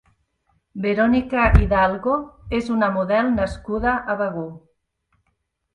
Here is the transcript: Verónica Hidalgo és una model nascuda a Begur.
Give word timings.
Verónica 0.85 1.43
Hidalgo 1.65 2.15
és 2.61 2.73
una 2.79 2.91
model 2.99 3.33
nascuda 3.37 3.95
a 4.15 4.21
Begur. 4.25 4.51